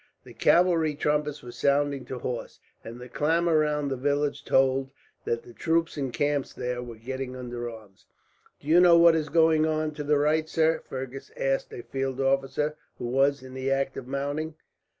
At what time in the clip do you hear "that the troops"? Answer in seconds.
5.25-5.95